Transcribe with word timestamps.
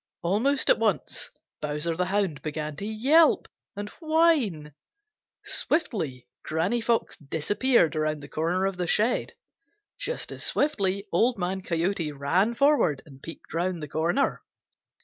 Almost 0.23 0.71
at 0.71 0.79
once 0.79 1.29
Bowser 1.61 1.95
the 1.95 2.05
Hound 2.05 2.41
began 2.41 2.75
to 2.77 2.85
yelp 2.87 3.47
and 3.75 3.89
whine. 3.99 4.73
Swiftly 5.45 6.25
Granny 6.43 6.81
Fox 6.81 7.15
disappeared 7.17 7.95
around 7.95 8.23
the 8.23 8.27
corner 8.27 8.65
of 8.65 8.77
the 8.77 8.87
shed. 8.87 9.33
Just 9.99 10.31
as 10.31 10.43
swiftly 10.43 11.05
Old 11.11 11.37
Man 11.37 11.61
Coyote 11.61 12.11
ran 12.13 12.55
forward 12.55 13.03
and 13.05 13.21
peeped 13.21 13.53
around 13.53 13.79
the 13.81 13.87
corner. 13.87 14.41